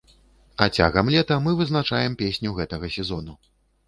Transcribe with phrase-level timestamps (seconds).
[0.65, 3.37] А цягам лета мы вызначаем песню гэтага сезону.